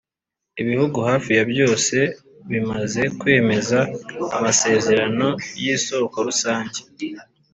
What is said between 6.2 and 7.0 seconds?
rusange